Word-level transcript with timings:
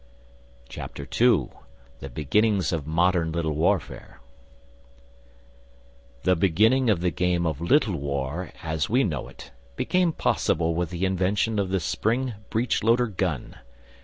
II 0.75 1.49
THE 1.99 2.09
BEGINNINGS 2.11 2.71
OF 2.73 2.87
MODERN 2.87 3.31
LITTLE 3.33 3.53
WARFARE 3.53 4.19
THE 6.23 6.35
beginning 6.35 6.89
of 6.89 7.01
the 7.01 7.11
game 7.11 7.45
of 7.45 7.61
Little 7.61 7.97
War, 7.97 8.49
as 8.63 8.89
we 8.89 9.03
know 9.03 9.27
it, 9.27 9.51
became 9.75 10.11
possible 10.11 10.73
with 10.73 10.89
the 10.89 11.05
invention 11.05 11.59
of 11.59 11.69
the 11.69 11.79
spring 11.79 12.33
breechloader 12.49 13.15
gun. 13.15 13.57